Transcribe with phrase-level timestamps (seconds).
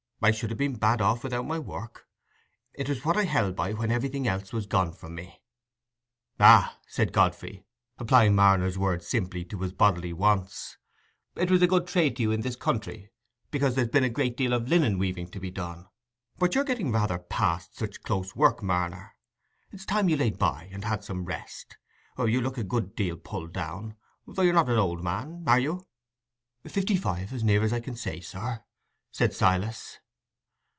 [0.23, 2.05] "I should ha' been bad off without my work:
[2.75, 5.41] it was what I held by when everything else was gone from me."
[6.39, 7.65] "Ah," said Godfrey,
[7.97, 10.77] applying Marner's words simply to his bodily wants,
[11.35, 13.09] "it was a good trade for you in this country,
[13.49, 15.87] because there's been a great deal of linen weaving to be done.
[16.37, 19.15] But you're getting rather past such close work, Marner:
[19.71, 21.77] it's time you laid by and had some rest.
[22.19, 23.95] You look a good deal pulled down,
[24.27, 25.87] though you're not an old man, are you?"
[26.67, 28.63] "Fifty five, as near as I can say, sir,"
[29.09, 29.97] said Silas.